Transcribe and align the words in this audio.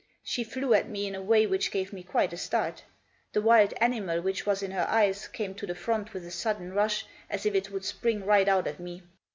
She 0.23 0.43
flew 0.43 0.73
at 0.73 0.89
me 0.89 1.05
in 1.05 1.13
a 1.13 1.21
way 1.21 1.45
which 1.45 1.69
gave 1.69 1.93
me 1.93 2.01
quite 2.01 2.33
a 2.33 2.35
start. 2.37 2.83
The 3.33 3.41
wild 3.43 3.75
animal 3.79 4.19
which 4.19 4.47
was 4.47 4.63
in 4.63 4.71
her 4.71 4.87
eyes 4.89 5.27
came 5.27 5.53
to 5.53 5.67
the 5.67 5.75
front 5.75 6.11
with 6.11 6.25
a 6.25 6.31
sudden 6.31 6.73
rush, 6.73 7.05
as 7.29 7.45
if 7.45 7.53
it 7.53 7.69
would 7.69 7.85
spring 7.85 8.25
right 8.25 8.47
out 8.47 8.65
at 8.65 8.79
me. 8.79 9.03